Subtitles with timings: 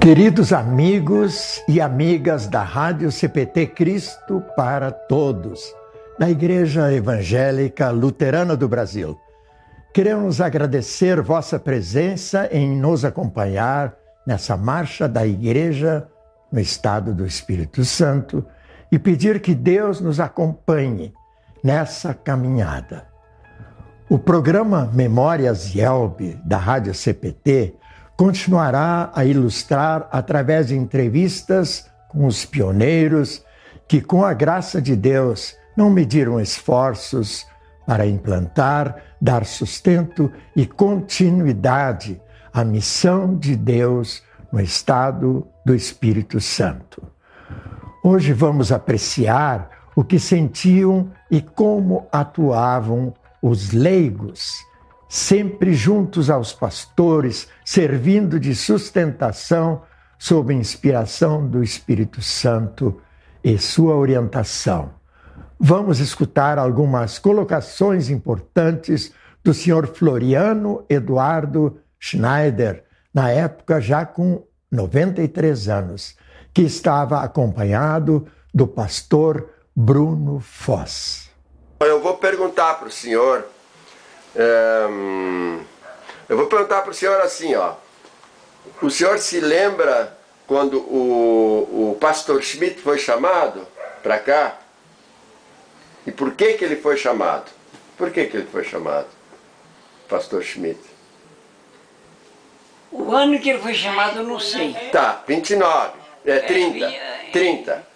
[0.00, 5.60] Queridos amigos e amigas da Rádio CPT Cristo para Todos,
[6.18, 9.20] da Igreja Evangélica Luterana do Brasil,
[9.92, 13.94] queremos agradecer vossa presença em nos acompanhar
[14.26, 16.08] nessa marcha da Igreja
[16.50, 18.42] no estado do Espírito Santo
[18.90, 21.12] e pedir que Deus nos acompanhe
[21.62, 23.06] nessa caminhada.
[24.08, 27.74] O programa Memórias Yelb da Rádio CPT
[28.20, 33.42] continuará a ilustrar através de entrevistas com os pioneiros
[33.88, 37.46] que, com a graça de Deus, não mediram esforços
[37.86, 42.20] para implantar, dar sustento e continuidade
[42.52, 47.02] à missão de Deus no estado do Espírito Santo.
[48.04, 54.58] Hoje vamos apreciar o que sentiam e como atuavam os leigos
[55.10, 59.82] sempre juntos aos pastores, servindo de sustentação
[60.16, 63.02] sob inspiração do Espírito Santo
[63.42, 64.94] e sua orientação.
[65.58, 69.12] Vamos escutar algumas colocações importantes
[69.42, 76.16] do senhor Floriano Eduardo Schneider, na época já com 93 anos,
[76.54, 81.28] que estava acompanhado do pastor Bruno Foss.
[81.80, 83.44] Eu vou perguntar para o senhor
[84.34, 84.86] é,
[86.28, 87.74] eu vou perguntar para o senhor assim, ó.
[88.80, 93.66] O senhor se lembra quando o, o pastor Schmidt foi chamado
[94.02, 94.58] para cá?
[96.06, 97.50] E por que, que ele foi chamado?
[97.96, 99.08] Por que, que ele foi chamado,
[100.08, 100.80] pastor Schmidt?
[102.90, 104.74] O ano que ele foi chamado eu não sei.
[104.90, 106.92] Tá, 29, é 30,
[107.32, 107.86] 30.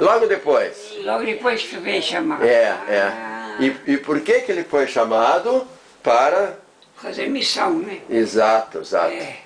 [0.00, 0.94] Logo depois.
[1.04, 2.44] Logo depois que veio chamar.
[2.44, 3.31] É, é.
[3.60, 5.66] E, e por que, que ele foi chamado?
[6.02, 6.58] Para
[6.96, 8.00] fazer missão, né?
[8.10, 9.12] Exato, exato.
[9.12, 9.36] É.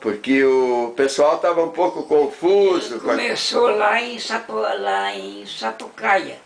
[0.00, 3.00] Porque o pessoal estava um pouco confuso.
[3.00, 3.72] Começou a...
[3.72, 6.36] lá, em Sapo, lá em Sapucaia.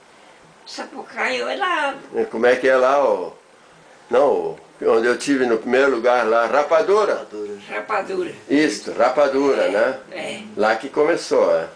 [0.65, 1.95] Sapucaia é lá.
[2.31, 3.03] Como é que é lá?
[3.03, 3.33] o
[4.09, 7.15] Não, onde eu tive no primeiro lugar lá, Rapadura.
[7.15, 7.59] Rapadura.
[7.69, 8.33] Rapadura.
[8.49, 9.99] Isso, Rapadura, é, né?
[10.13, 10.41] É.
[10.57, 11.69] Lá que começou, é.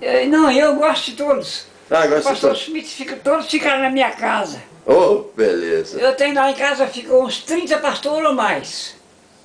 [0.00, 0.26] é.
[0.26, 1.66] Não, eu gosto de todos.
[1.90, 2.56] Ah, o pastor tô...
[2.56, 4.60] Schmidt fica, todos ficaram na minha casa.
[4.84, 5.98] Oh, beleza.
[5.98, 8.96] Eu tenho lá em casa, ficam uns 30 pastores ou mais.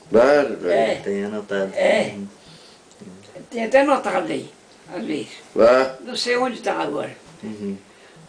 [0.09, 0.95] Claro, é.
[0.95, 1.71] Tem anotado.
[1.75, 2.15] É.
[3.49, 4.49] Tem até anotado aí,
[4.95, 5.29] às vezes.
[5.57, 5.95] Ah.
[6.01, 7.15] Não sei onde está agora.
[7.43, 7.77] Uhum.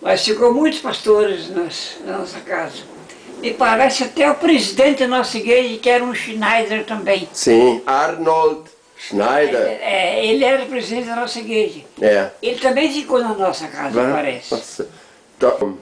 [0.00, 2.82] Mas ficou muitos pastores nas, na nossa casa.
[3.42, 7.28] E parece até o presidente da nossa igreja, que era um Schneider também.
[7.32, 8.70] Sim, Arnold
[9.08, 9.60] Schneider.
[9.60, 11.80] É, é, ele era presidente da nossa igreja.
[12.00, 12.30] É.
[12.40, 14.54] Ele também ficou na nossa casa, Vai, parece.
[14.54, 14.88] Nossa.
[15.36, 15.78] Então,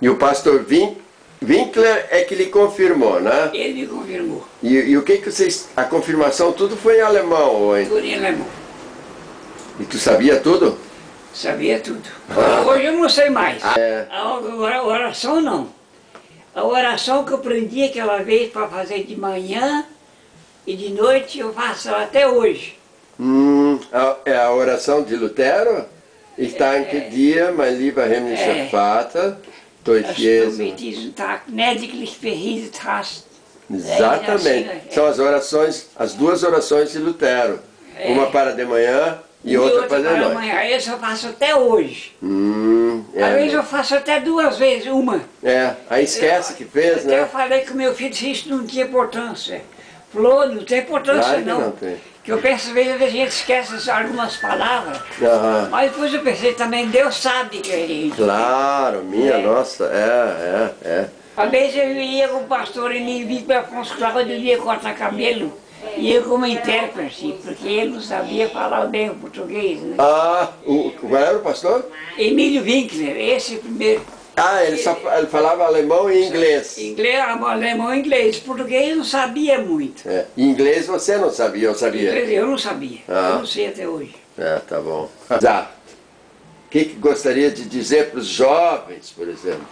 [0.00, 0.96] e o pastor Vin,
[1.42, 3.50] Winkler é que lhe confirmou, né?
[3.52, 4.46] Ele me confirmou.
[4.62, 5.68] E, e, o que que vocês...
[5.76, 7.84] A confirmação tudo foi em alemão, em...
[7.84, 8.46] Tudo em alemão.
[9.78, 10.78] E tu sabia tudo?
[11.34, 12.08] Sabia tudo.
[12.30, 12.62] Ah.
[12.66, 13.62] Hoje eu não sei mais.
[13.62, 14.06] Ah, é.
[14.10, 15.68] A oração não.
[16.54, 19.86] A oração que eu aprendi aquela vez para fazer de manhã
[20.66, 22.78] e de noite eu faço até hoje.
[23.18, 23.78] Hum,
[24.24, 25.84] é a oração de Lutero?
[26.36, 29.36] Está em que dia, mein lieber himmlischer Vater,
[29.84, 30.58] durch Jesus.
[31.46, 33.24] gnädiglich verhieset hast.
[33.70, 34.92] Exatamente.
[34.94, 37.60] São as orações, as duas orações de Lutero.
[37.98, 38.08] É.
[38.08, 40.34] Uma para de manhã e, e outra, outra, para de noite.
[40.34, 40.64] Manhã.
[40.64, 42.16] Esse eu faço até hoje.
[42.22, 43.22] Hum, é.
[43.22, 45.20] Às vezes eu faço até duas vezes, uma.
[45.42, 47.22] É, aí esquece eu, que fez, até né?
[47.22, 49.62] eu falei que o meu filho disse isso não tinha importância.
[50.12, 51.60] Falou, não tem importância não.
[51.60, 51.96] não tem.
[52.22, 55.70] Que eu penso, às vezes a gente esquece algumas palavras, uhum.
[55.70, 58.16] mas depois eu pensei também, Deus sabe que é isso.
[58.16, 59.42] Claro, minha é.
[59.42, 61.08] nossa, é, é, é.
[61.36, 64.94] Às vezes eu ia com o pastor e me para Afonso Cláudio, eu ia cortar
[64.94, 65.52] cabelo,
[65.96, 69.80] e eu como intérprete, porque ele não sabia falar bem o português.
[69.80, 69.96] Né?
[69.98, 71.84] Ah, o, qual era o pastor?
[72.16, 74.02] Emílio Winkler, esse primeiro.
[74.36, 76.78] Ah, ele, só, ele falava alemão e inglês.
[76.78, 78.38] Inglês, alemão e inglês.
[78.38, 80.08] Português não sabia muito.
[80.08, 80.26] É.
[80.36, 82.10] Inglês você não sabia, eu sabia?
[82.10, 83.00] Inglês eu não sabia.
[83.08, 83.30] Ah.
[83.32, 84.14] Eu não sei até hoje.
[84.38, 85.10] É, tá bom.
[85.40, 85.70] Já.
[86.66, 89.66] O que, que gostaria de dizer para os jovens, por exemplo?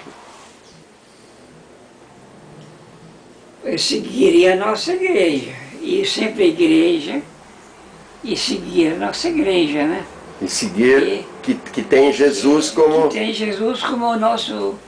[3.64, 5.54] Eu seguiria a nossa igreja.
[5.80, 7.22] Ir sempre à igreja
[8.22, 10.04] e seguir a nossa igreja, né?
[10.40, 13.08] E seguir e, que, que tem Jesus como...
[13.08, 14.78] Que tem Jesus como o nosso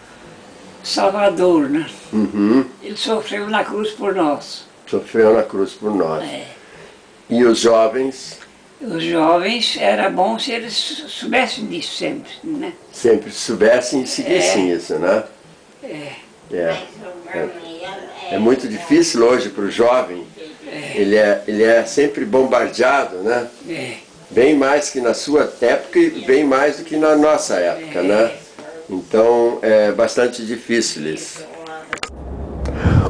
[0.82, 1.86] Salvador, né?
[2.12, 2.64] Uhum.
[2.82, 4.66] Ele sofreu na cruz por nós.
[4.86, 6.22] Sofreu na cruz por nós.
[6.22, 6.46] É.
[7.28, 8.38] E os jovens?
[8.80, 12.72] Os jovens, era bom se eles soubessem disso sempre, né?
[12.90, 14.74] Sempre soubessem e seguissem é.
[14.74, 15.24] isso, né?
[15.84, 16.12] É.
[16.52, 16.82] É.
[17.28, 17.48] é.
[18.32, 20.26] É muito difícil hoje para o jovem
[20.94, 23.48] Ele, é, ele é sempre bombardeado, né?
[23.68, 23.96] É.
[24.34, 28.32] Bem mais que na sua época e bem mais do que na nossa época, né?
[28.88, 31.46] Então é bastante difícil isso.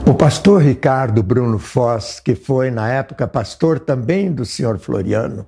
[0.05, 5.47] O pastor Ricardo Bruno Foz, que foi na época pastor também do senhor Floriano,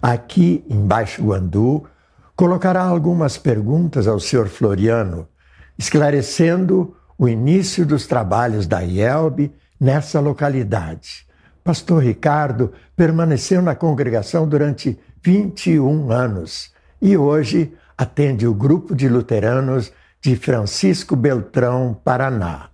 [0.00, 1.84] aqui em Baixo Guandu,
[2.36, 5.26] colocará algumas perguntas ao senhor Floriano,
[5.76, 11.26] esclarecendo o início dos trabalhos da IELB nessa localidade.
[11.64, 19.92] Pastor Ricardo permaneceu na congregação durante 21 anos e hoje atende o grupo de luteranos
[20.20, 22.68] de Francisco Beltrão, Paraná.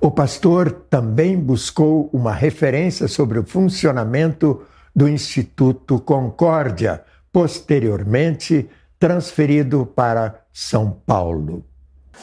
[0.00, 4.62] O pastor também buscou uma referência sobre o funcionamento
[4.94, 8.68] do Instituto Concórdia, posteriormente
[8.98, 11.64] transferido para São Paulo.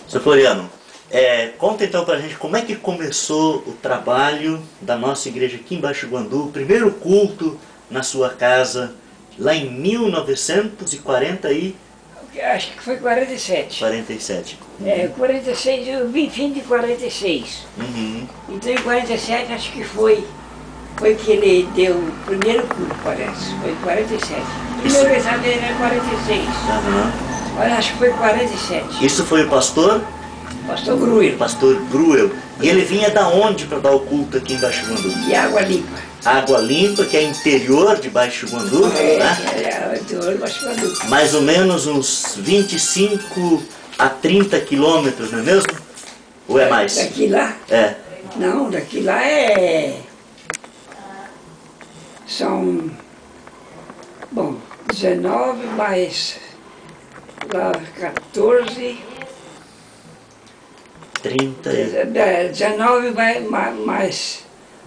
[0.07, 0.69] Seu Floriano,
[1.09, 5.75] é, conta então pra gente como é que começou o trabalho da nossa igreja aqui
[5.75, 7.57] em Baixo Guandu, primeiro culto
[7.89, 8.93] na sua casa,
[9.39, 11.75] lá em 1940 e
[12.39, 13.79] Acho que foi 47.
[13.79, 14.59] 47.
[14.85, 17.65] É, 46, eu vim fim de 46.
[17.79, 18.27] Uhum.
[18.49, 20.23] Então em 47 acho que foi,
[20.97, 23.55] foi que ele deu o primeiro curso, parece.
[23.61, 24.39] Foi 47.
[24.39, 26.47] O primeiro exame dele era 46.
[26.69, 27.13] Aham.
[27.55, 29.05] Mas acho que foi 47.
[29.05, 30.03] Isso foi o pastor?
[30.67, 32.29] Pastor Gruel, Pastor Gruel.
[32.61, 35.09] E ele vinha da onde para dar o culto aqui em Baixo Guandu?
[35.09, 35.97] de água limpa.
[36.25, 39.37] Água Limpa, que é interior de Baixo Guandu, É, né?
[39.95, 40.93] é, de olho machucado.
[41.09, 43.63] mais ou menos uns 25
[43.97, 45.71] a 30 quilômetros, não é mesmo?
[46.47, 46.95] Ou é mais?
[46.95, 47.55] Daqui lá?
[47.69, 47.95] É.
[48.35, 49.99] Não, daqui lá é.
[52.27, 52.89] São.
[54.31, 54.55] Bom,
[54.93, 56.35] 19 mais.
[57.53, 58.99] Lá 14.
[61.23, 62.17] 30 e...
[62.17, 64.43] é, 19 mais, mais, mais,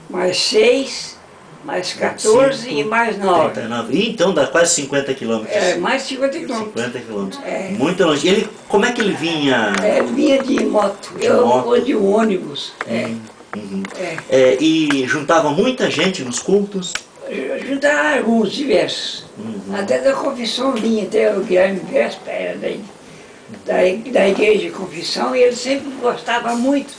[0.08, 1.16] mais 6,
[1.64, 3.50] mais 14 Cinco, e mais 9.
[3.54, 3.92] 39.
[3.94, 5.54] Ih, Então dá quase 50 quilômetros.
[5.56, 6.82] É, mais 50 quilômetros.
[6.84, 7.42] 50 quilômetros.
[7.44, 7.68] É.
[7.70, 8.26] Muito longe.
[8.26, 9.72] E ele, como é que ele vinha?
[9.82, 11.64] É, vinha de moto, De eu moto.
[11.64, 12.72] vou de ônibus.
[12.86, 13.10] É,
[13.56, 13.82] Uhum.
[13.98, 14.16] é.
[14.30, 16.92] É, e juntava muita gente nos cultos.
[17.28, 19.24] Ajudar alguns diversos.
[19.38, 19.74] Uhum.
[19.76, 22.68] Até da confissão vinha, até o Guilherme Vespa era da,
[23.66, 26.92] da, da igreja de confissão e ele sempre gostava muito.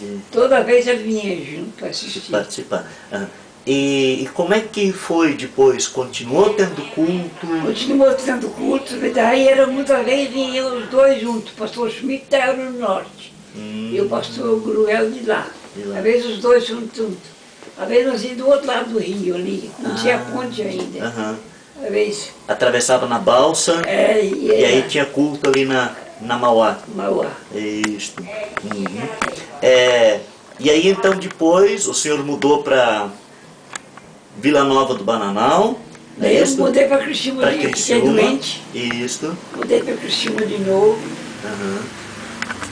[0.00, 2.30] De- Toda vez ele vinha junto para assistir.
[2.30, 2.86] participar.
[3.12, 3.26] Ah,
[3.66, 5.88] E, e como é que foi depois?
[5.88, 7.46] Continuou tendo culto?
[7.64, 12.52] Continuou tendo culto, daí era muitas vezes vinham os dois juntos, o pastor Schmidt da
[12.52, 15.46] no norte Hum, e o pastor Gruel de lá.
[15.74, 15.96] De lá.
[15.98, 16.96] Às vezes os dois juntos.
[16.96, 17.36] juntos.
[17.76, 20.30] Às vezes nós íamos do outro lado do rio ali, não tinha Ah.
[20.32, 21.04] ponte ainda.
[21.06, 21.36] aham.
[21.82, 22.28] Às vezes.
[22.46, 25.90] Atravessava na balsa É, e, e aí tinha culto ali na,
[26.20, 26.78] na Mauá.
[26.94, 27.30] Mauá.
[27.54, 28.12] Isso.
[28.62, 29.08] Uhum.
[29.60, 30.20] É,
[30.60, 33.08] e aí então depois o senhor mudou para
[34.38, 35.78] Vila Nova do Bananal.
[36.18, 36.58] é Daí eu isso?
[36.58, 39.36] mudei para Criciúma, Pra de- fiquei doente, Isso.
[39.54, 40.98] mudei para Criciúma de novo,
[41.44, 41.78] Aham.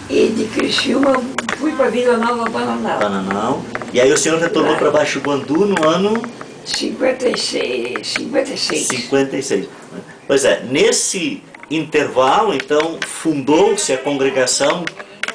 [0.09, 1.23] e de Criciúma
[1.59, 2.99] fui para Vila Nova Bananal.
[2.99, 3.63] Bananal.
[3.93, 6.23] E aí o senhor retornou para Baixo Guandu no ano
[6.65, 8.87] 56, 56.
[8.87, 9.69] 56.
[9.93, 10.01] né?
[10.27, 14.85] Pois é, nesse intervalo, então, fundou-se a congregação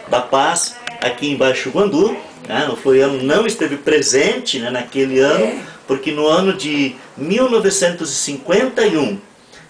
[0.09, 2.15] da paz aqui em Baixo Guandu.
[2.49, 2.67] Né?
[2.67, 5.59] O Floriano não esteve presente né, naquele ano, É.
[5.87, 9.19] porque no ano de 1951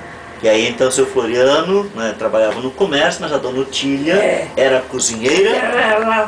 [0.43, 4.49] E aí então seu Floriano né, trabalhava no comércio, mas a dona Otília É.
[4.57, 5.51] era cozinheira.
[5.51, 6.27] Ela,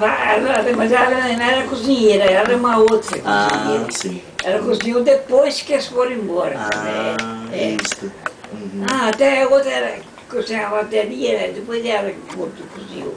[0.77, 3.87] mas ela não era cozinheira, ela era uma outra Ah, cozinheira.
[3.93, 4.23] sim.
[4.43, 6.55] Ela cozinhou depois que eles foram embora.
[6.57, 7.17] Ah,
[7.53, 7.77] É, é.
[7.83, 8.11] isso.
[8.53, 8.87] Uhum.
[8.91, 9.97] Ah, até a outra era
[10.29, 11.53] cozinhava até ali, né?
[11.55, 13.15] depois ela cozinhou.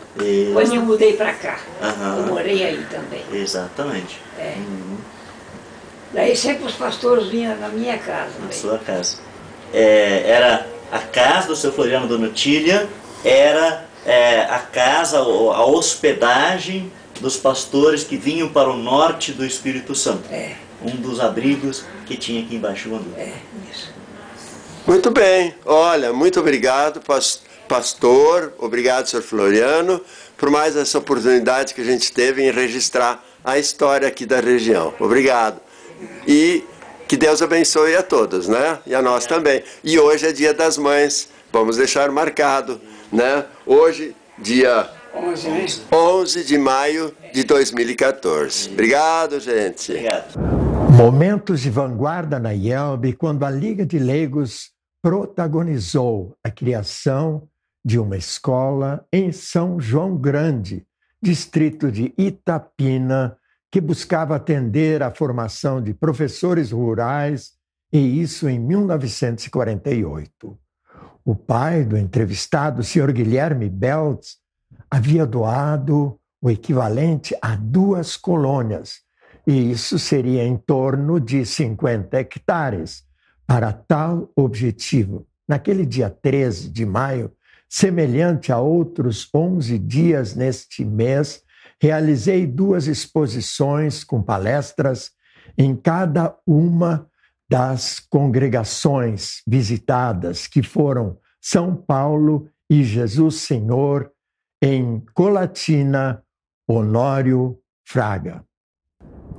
[0.54, 1.58] Quando eu mudei pra cá,
[2.18, 3.24] eu morei aí também.
[3.34, 4.20] Exatamente.
[4.38, 4.56] É.
[4.58, 4.98] Uhum.
[6.14, 8.32] Daí sempre os pastores vinham na minha casa.
[8.40, 8.58] Na daí.
[8.58, 9.18] sua casa.
[9.74, 12.90] É, era a casa do seu Floriano Dona Otília,
[13.24, 19.94] era é, a casa, a hospedagem dos pastores que vinham para o norte do Espírito
[19.96, 20.24] Santo.
[20.32, 23.14] É, Um dos abrigos que tinha aqui embaixo do Andu.
[23.16, 23.34] é,
[23.72, 23.94] isso.
[24.88, 25.54] Muito bem.
[25.64, 28.52] Olha, muito obrigado, pas- pastor.
[28.58, 30.02] Obrigado, senhor Floriano,
[30.36, 34.94] por mais essa oportunidade que a gente teve em registrar a história aqui da região.
[35.00, 35.62] Obrigado.
[36.28, 36.64] E
[37.12, 38.80] que Deus abençoe a todos, né?
[38.88, 39.62] E a nós também.
[39.84, 41.28] E hoje é dia das mães.
[41.52, 42.80] Vamos deixar marcado,
[43.12, 43.44] né?
[43.66, 45.66] Hoje, dia 11, né?
[45.92, 48.70] 11 de maio de 2014.
[48.70, 49.92] Obrigado, gente.
[49.92, 50.40] Obrigado.
[50.90, 54.70] Momentos de vanguarda na IELB quando a Liga de Leigos
[55.02, 57.46] protagonizou a criação
[57.84, 60.86] de uma escola em São João Grande,
[61.22, 63.36] distrito de Itapina,
[63.72, 67.54] que buscava atender à formação de professores rurais,
[67.92, 70.60] e isso em 1948.
[71.24, 74.38] O pai do entrevistado, o senhor Guilherme Beltz,
[74.90, 79.00] havia doado o equivalente a duas colônias,
[79.48, 83.04] e isso seria em torno de 50 hectares
[83.48, 85.26] para tal objetivo.
[85.48, 87.32] Naquele dia 13 de maio,
[87.70, 91.42] semelhante a outros 11 dias neste mês,
[91.82, 95.12] realizei duas exposições com palestras
[95.58, 97.10] em cada uma
[97.50, 104.12] das congregações visitadas, que foram São Paulo e Jesus Senhor,
[104.62, 106.24] em Colatina,
[106.70, 108.46] Honório Fraga.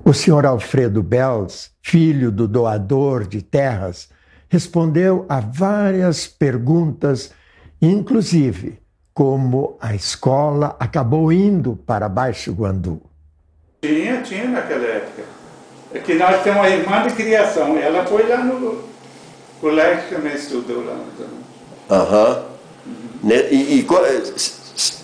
[0.04, 4.10] O senhor Alfredo Bells, filho do doador de terras,
[4.48, 7.32] respondeu a várias perguntas,
[7.80, 8.81] inclusive
[9.14, 13.00] como a escola acabou indo para Baixo Guandu.
[13.82, 15.22] Tinha, tinha naquela época.
[15.92, 18.82] É que nós temos uma irmã de criação, ela foi lá no
[19.60, 20.96] colégio também estudou lá.
[21.90, 22.42] Aham.
[23.22, 23.94] Ne- E, e qu-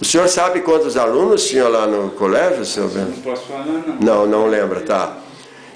[0.00, 3.20] o senhor sabe quantos alunos tinham lá no colégio, senhor Não Bento?
[3.22, 3.96] posso falar não.
[4.00, 5.18] Não, não lembra, tá.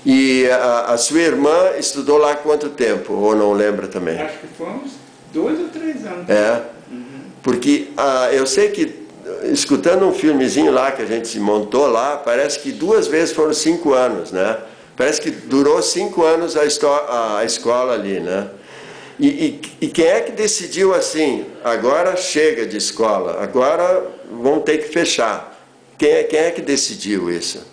[0.05, 3.13] E a, a sua irmã estudou lá quanto tempo?
[3.13, 4.19] Ou não lembra também?
[4.21, 4.93] Acho que foi uns
[5.33, 6.29] dois ou três anos.
[6.29, 6.63] É,
[7.43, 8.95] porque ah, eu sei que,
[9.53, 13.93] escutando um filmezinho lá que a gente montou lá, parece que duas vezes foram cinco
[13.93, 14.59] anos, né?
[14.97, 16.63] Parece que durou cinco anos a,
[17.39, 18.49] a- escola ali, né?
[19.19, 24.79] E, e- e quem é que decidiu assim, agora chega de escola, agora vão ter
[24.79, 25.51] que fechar?
[25.99, 27.65] Quem é, quem é que decidiu isso?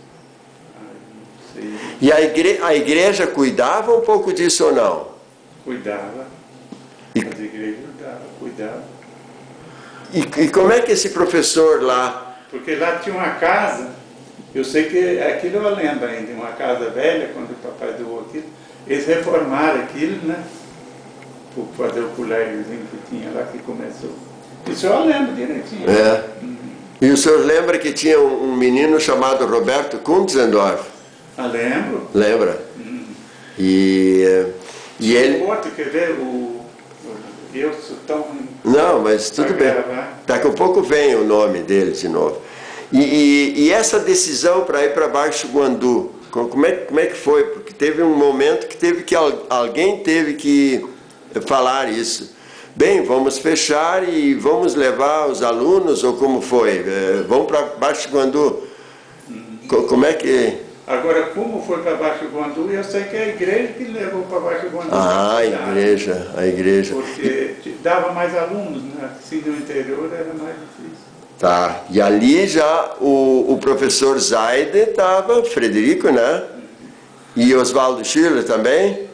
[2.01, 5.07] E a, igre- a igreja cuidava um pouco disso ou não?
[5.65, 6.25] cuidava.
[7.13, 8.83] E- As igrejas cuidavam, cuidava.
[10.13, 13.89] E, e como é que esse professor lá Porque lá tinha uma casa,
[14.55, 18.45] eu sei que aquilo eu lembro ainda, uma casa velha, quando o papai doou aquilo.
[18.87, 20.43] Eles reformaram aquilo, né?
[21.53, 24.11] Por fazer o colégiozinho que tinha lá que começou.
[24.67, 25.89] Isso eu lembro direitinho.
[25.89, 26.23] É.
[27.01, 30.83] E o senhor lembra que tinha um um menino chamado Roberto Kunzendorf?
[31.37, 32.09] Ah, lembro.
[32.13, 32.59] Lembra?
[33.57, 34.45] E, eh,
[34.99, 35.43] e ele.
[35.43, 36.65] Outro, quer ver, o, o-
[37.53, 38.25] eu sou tão...
[38.63, 39.71] Não, mas tudo bem.
[39.73, 40.21] gravar.
[40.27, 42.41] Daqui a pouco vem o nome dele de novo.
[42.91, 47.05] E, e- e essa decisão para ir para Baixo Guandu, co- como é, como é
[47.05, 47.43] que foi?
[47.45, 50.85] Porque teve um momento que teve que al- alguém teve que
[51.45, 52.35] falar isso.
[52.75, 56.77] Bem, vamos fechar e vamos levar os alunos, ou como foi?
[56.85, 58.63] Eh, Vamos para Baixo Guandu.
[59.67, 60.57] Co- Como é que.
[60.89, 64.39] Agora, como foi para Baixo Guandu, eu sei que é a igreja que levou para
[64.39, 64.89] Baixo Guandu.
[64.91, 66.96] Ah, a igreja, a igreja.
[66.96, 69.12] Porque dava mais alunos, né?
[69.15, 71.05] Assim, no interior era mais difícil.
[71.38, 71.84] Tá.
[71.91, 76.43] E ali já o, o professor Zaide estava, Frederico, né?
[77.36, 79.08] E Oswaldo Schiller também.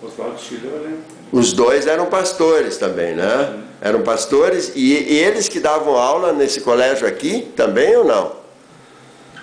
[0.00, 0.98] Oswaldo eu lembro.
[1.32, 3.64] Os dois eram pastores também, né?
[3.80, 8.38] Eram pastores e, e eles que davam aula nesse colégio aqui também ou não?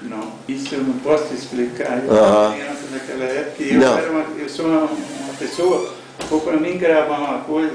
[0.01, 2.03] Não, isso eu não posso te explicar.
[2.03, 2.53] Eu Aham.
[2.53, 5.93] era criança naquela época e eu, uma, eu sou uma, uma pessoa
[6.29, 7.73] Ou para mim gravar uma coisa.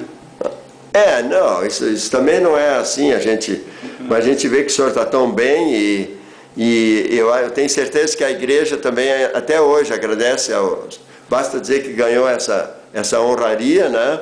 [0.92, 3.62] É, não, isso, isso também não é assim, a gente,
[4.00, 6.18] mas a gente vê que o senhor está tão bem e,
[6.56, 10.88] e eu, eu tenho certeza que a igreja também, até hoje, agradece, ao,
[11.28, 14.20] basta dizer que ganhou essa, essa honraria, né?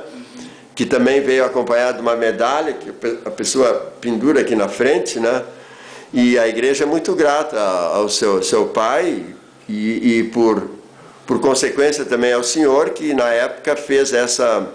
[0.79, 2.89] que também veio acompanhado de uma medalha que
[3.25, 5.43] a pessoa pendura aqui na frente, né?
[6.13, 9.25] E a igreja é muito grata ao seu, seu pai
[9.69, 10.71] e, e por,
[11.27, 14.69] por consequência também ao senhor que na época fez essa,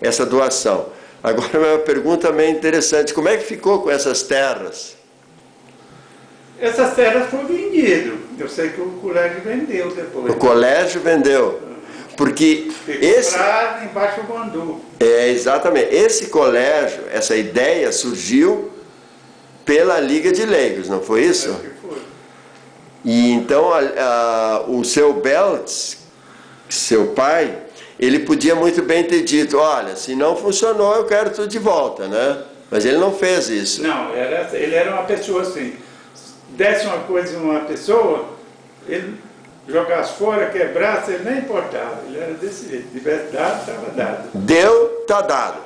[0.00, 0.86] essa doação.
[1.22, 4.96] Agora uma pergunta meio interessante, como é que ficou com essas terras?
[6.60, 8.14] Essas terras foram vendidas.
[8.38, 10.32] Eu sei que o colégio vendeu depois.
[10.32, 11.60] O colégio vendeu.
[12.16, 13.36] Porque esse.
[13.84, 14.80] embaixo do Guandu.
[14.98, 15.94] É, exatamente.
[15.94, 18.72] Esse colégio, essa ideia surgiu
[19.68, 21.54] pela Liga de Leigos, não foi isso?
[21.82, 21.98] Foi.
[23.04, 25.98] E então a, a, o seu Beltz,
[26.70, 27.54] seu pai,
[28.00, 32.08] ele podia muito bem ter dito, olha, se não funcionou, eu quero tudo de volta,
[32.08, 32.44] né?
[32.70, 33.82] Mas ele não fez isso.
[33.82, 35.74] Não, era, ele era uma pessoa assim.
[36.48, 38.24] Desse uma coisa em uma pessoa,
[38.88, 39.20] ele
[39.68, 41.98] jogasse fora, quebrasse, ele nem importava.
[42.06, 42.88] Ele era desse jeito.
[42.90, 44.30] Tivesse dado, estava dado.
[44.32, 45.58] Deu, está dado.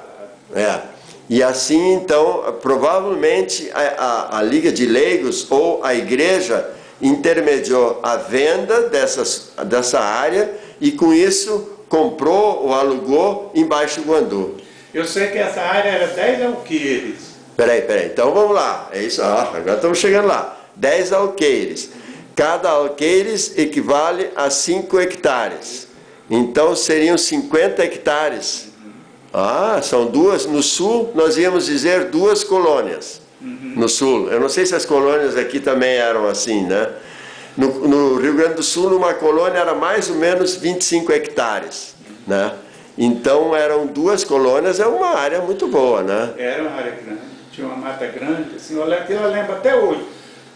[0.56, 0.91] É.
[1.28, 6.68] E assim, então, provavelmente a, a, a, Liga de Leigos ou a igreja
[7.00, 14.56] intermediou a venda dessas, dessa área e com isso comprou ou alugou embaixo do Guandu.
[14.92, 17.32] Eu sei que essa área era 10 alqueires.
[17.56, 18.88] Peraí, peraí, então vamos lá.
[18.92, 20.58] É isso, ah, agora estamos chegando lá.
[20.76, 21.90] 10 alqueires.
[22.34, 25.88] Cada alqueires equivale a 5 hectares.
[26.30, 28.71] Então seriam 50 hectares.
[29.32, 30.46] Ah, são duas.
[30.46, 33.20] No sul, nós íamos dizer duas colônias.
[33.40, 33.74] Uhum.
[33.76, 34.30] No sul.
[34.30, 36.90] Eu não sei se as colônias aqui também eram assim, né?
[37.56, 41.94] No, no, Rio Grande do Sul, uma colônia era mais ou menos 25 hectares,
[42.26, 42.52] né?
[42.96, 46.32] Então eram duas colônias, é uma área muito boa, né?
[46.38, 50.04] Era uma área grande, tinha uma mata grande, assim, eu lembro até hoje.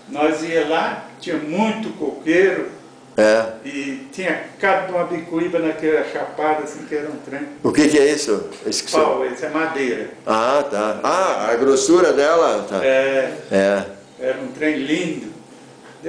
[0.09, 2.69] Nós ia lá, tinha muito coqueiro,
[3.17, 3.47] é.
[3.65, 7.49] E tinha cabo de uma bicuíba naquela chapada, assim, que era um trem.
[7.63, 8.51] O que, que é isso?
[8.63, 10.11] Que Pau, isso é madeira.
[10.27, 11.01] Ah, tá.
[11.03, 12.85] Ah, a grossura dela, tá.
[12.85, 13.33] É.
[13.51, 13.85] É.
[14.21, 15.33] Era um trem lindo.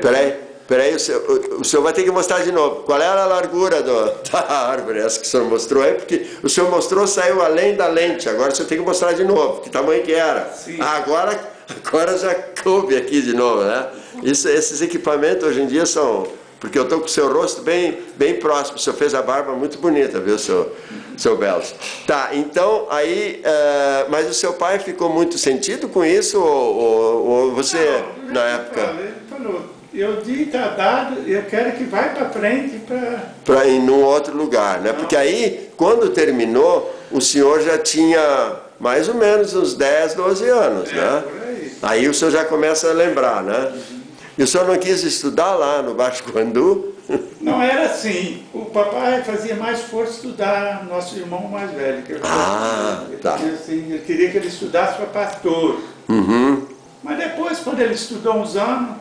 [0.02, 0.36] Peraí,
[0.68, 2.84] peraí, o senhor, o, o senhor vai ter que mostrar de novo.
[2.84, 5.94] Qual era a largura do, da árvore, essa que o senhor mostrou aí?
[5.94, 8.28] Porque o senhor mostrou, saiu além da lente.
[8.28, 10.50] Agora o senhor tem que mostrar de novo, que tamanho que era.
[10.54, 10.78] Sim.
[10.82, 11.40] Ah, agora,
[11.86, 13.88] agora já coube aqui de novo, né?
[14.24, 16.28] Isso, esses equipamentos hoje em dia são
[16.60, 18.78] porque eu estou com o seu rosto bem, bem próximo.
[18.78, 20.76] O senhor fez a barba muito bonita, viu, seu,
[21.16, 21.74] seu Belos?
[22.06, 23.42] Tá, então, aí.
[23.44, 26.40] Uh, mas o seu pai ficou muito sentido com isso?
[26.40, 28.82] Ou, ou, ou você, Não, na época.
[28.82, 29.62] Ele falou:
[29.94, 33.34] eu disse, está dado, eu quero que vá para frente para.
[33.44, 34.94] Para ir num outro lugar, né?
[34.94, 40.92] Porque aí, quando terminou, o senhor já tinha mais ou menos uns 10, 12 anos,
[40.92, 41.24] é, né?
[41.48, 41.72] Aí.
[41.82, 43.72] aí o senhor já começa a lembrar, né?
[43.74, 43.97] Uhum.
[44.38, 46.94] E o senhor não quis estudar lá no Baixo Guandu?
[47.42, 48.44] Não era assim.
[48.54, 52.04] O papai fazia mais força estudar nosso irmão mais velho.
[52.04, 53.36] Que ah, ele, tá.
[53.36, 55.82] Assim, ele queria que ele estudasse para pastor.
[56.08, 56.68] Uhum.
[57.02, 58.98] Mas depois, quando ele estudou uns anos,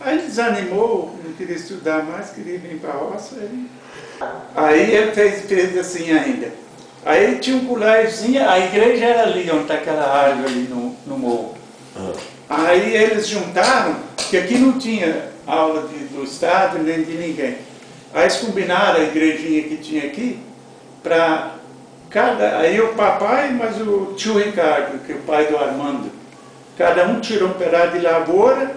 [0.00, 3.36] aí ele desanimou, não queria estudar mais, queria vir para a roça.
[3.36, 3.68] Aí,
[4.56, 6.52] aí ele fez, fez assim ainda.
[7.04, 11.18] Aí tinha um colégiozinho, a igreja era ali, onde está aquela árvore ali no, no
[11.18, 11.54] morro.
[11.96, 12.12] Ah.
[12.48, 13.96] Aí eles juntaram,
[14.32, 17.58] que aqui não tinha aula de, do Estado nem de ninguém.
[18.14, 20.38] Aí eles combinaram a igrejinha que tinha aqui
[21.02, 21.56] para
[22.08, 22.56] cada.
[22.56, 26.10] Aí o papai, mas o tio Ricardo, que é o pai do Armando,
[26.78, 28.74] cada um tirou um pedaço de lavoura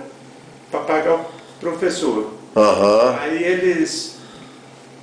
[0.69, 1.25] para pagar o
[1.61, 2.33] professor.
[2.53, 3.17] Uhum.
[3.21, 4.17] Aí eles,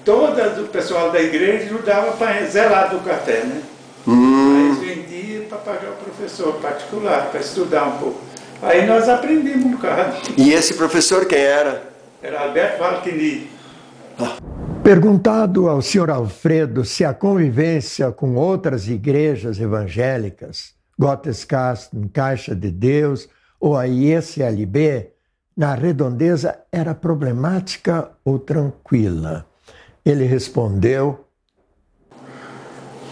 [0.04, 3.62] todo o pessoal da igreja ajudava para zelar do café, né?
[4.06, 4.54] Hum.
[4.54, 8.31] Aí eles vendiam para pagar o professor particular, para estudar um pouco.
[8.62, 10.16] Aí nós aprendemos um bocado.
[10.38, 11.82] E esse professor quem era?
[12.22, 13.50] Era Alberto Valquini.
[14.84, 23.28] Perguntado ao senhor Alfredo se a convivência com outras igrejas evangélicas, Gottescast, Caixa de Deus
[23.60, 25.10] ou a ISLB,
[25.56, 29.44] na redondeza era problemática ou tranquila?
[30.04, 31.24] Ele respondeu: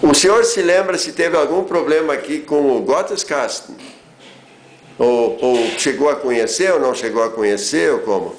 [0.00, 3.99] O senhor se lembra se teve algum problema aqui com o Gottescast?
[5.00, 8.34] Ou, ou, chegou a conhecer ou não chegou a conhecer, ou como?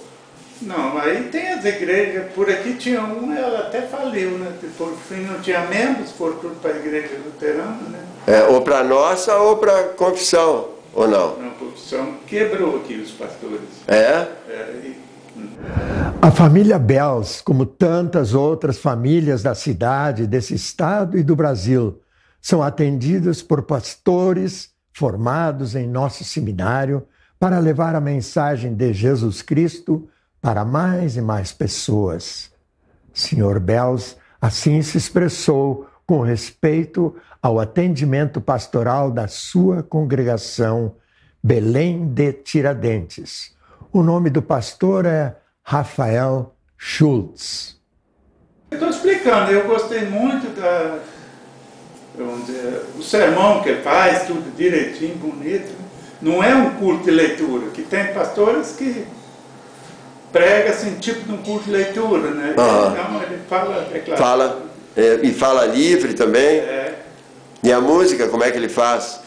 [0.62, 4.54] Não, aí tem as igrejas, por aqui tinha uma, ela até faliu, né?
[4.78, 8.06] Por fim não tinha membros, foram tudo para a igreja luterana, né?
[8.28, 11.36] É, ou para nossa ou para confissão, ou não?
[11.40, 13.62] Não, a confissão quebrou aqui os pastores.
[13.88, 14.28] É?
[14.48, 14.92] é
[16.22, 22.00] A família Bells, como tantas outras famílias da cidade, desse estado e do Brasil,
[22.40, 27.08] são atendidas por pastores formados em nosso seminário
[27.40, 30.08] para levar a mensagem de Jesus Cristo
[30.42, 32.52] para mais e mais pessoas.
[33.14, 40.96] Senhor Bells assim se expressou com respeito ao atendimento pastoral da sua congregação
[41.44, 43.56] Belém de Tiradentes.
[43.92, 47.80] O nome do pastor é Rafael Schultz.
[48.72, 51.00] Estou explicando, eu gostei muito da,
[52.46, 55.72] dizer, o sermão que ele faz, tudo direitinho, bonito.
[56.22, 59.06] Não é um culto de leitura, que tem pastores que
[60.32, 62.54] prega assim, tipo de um culto de leitura, né?
[62.58, 62.92] Uhum.
[62.92, 64.22] Então ele fala, é claro.
[64.22, 64.62] Fala,
[64.96, 66.58] é, e fala livre também.
[66.60, 66.94] É,
[67.64, 69.20] E a música, como é que ele faz?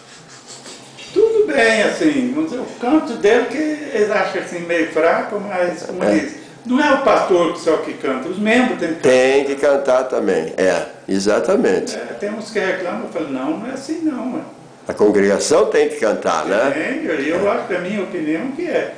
[1.12, 5.84] tudo bem, assim, vamos dizer, o canto dele que eles acham assim meio fraco, mas
[5.84, 6.10] como É.
[6.18, 6.34] diz,
[6.66, 9.08] não é o pastor que só que canta, os membros têm que cantar.
[9.10, 10.52] Tem que cantar também.
[10.56, 11.94] É, exatamente.
[11.96, 14.44] É, tem uns que reclamam, eu falo, não, não é assim não, mano.
[14.86, 16.70] A congregação tem que cantar, né?
[16.70, 18.94] Tem, e eu acho, da minha opinião, que é.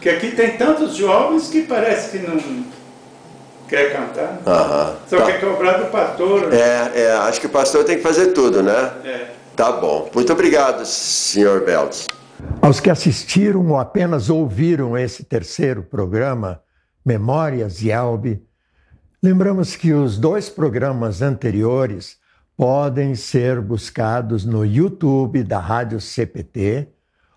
[0.00, 2.38] Que aqui tem tantos jovens que parece que não
[3.68, 4.38] quer cantar.
[4.46, 4.96] Aham.
[5.08, 5.26] Só Tá.
[5.26, 6.52] quer cobrar do pastor.
[6.52, 8.92] É, é, acho que o pastor tem que fazer tudo, né?
[9.04, 9.26] É.
[9.56, 10.08] Tá bom.
[10.14, 12.06] Muito obrigado, senhor Belts.
[12.62, 16.60] Aos que assistiram ou apenas ouviram esse terceiro programa,
[17.04, 18.44] Memórias Yelbe,
[19.22, 22.18] lembramos que os dois programas anteriores
[22.56, 26.88] podem ser buscados no YouTube da Rádio CPT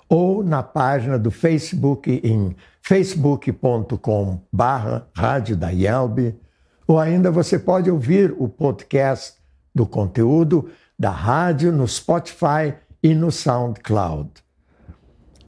[0.10, 6.38] ou na página do Facebook em facebook.com barra Rádio da Yelbe,
[6.86, 9.36] ou ainda você pode ouvir o podcast
[9.74, 14.30] do conteúdo da rádio no Spotify e no SoundCloud.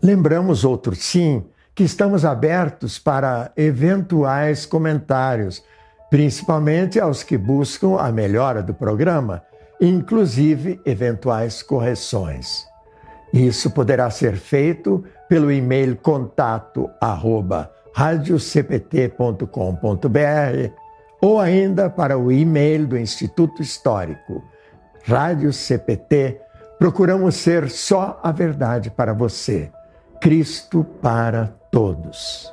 [0.01, 1.43] Lembramos, outro sim,
[1.75, 5.61] que estamos abertos para eventuais comentários,
[6.09, 9.43] principalmente aos que buscam a melhora do programa,
[9.81, 12.65] inclusive eventuais correções.
[13.33, 20.71] Isso poderá ser feito pelo e-mail contato arroba radiocpt.com.br
[21.21, 24.41] ou ainda para o e-mail do Instituto Histórico.
[25.03, 26.39] Rádio CPT,
[26.79, 29.69] procuramos ser só a verdade para você.
[30.21, 32.51] Cristo para todos.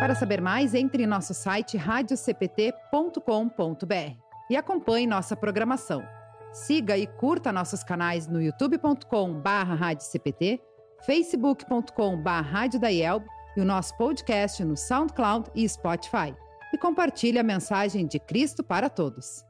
[0.00, 4.16] Para saber mais, entre em nosso site radiocpt.com.br
[4.48, 6.02] e acompanhe nossa programação.
[6.50, 10.62] Siga e curta nossos canais no youtube.com/radiocpt,
[11.04, 16.34] facebook.com/radiodaielb e o nosso podcast no SoundCloud e Spotify.
[16.72, 19.44] E compartilhe a mensagem de Cristo para todos.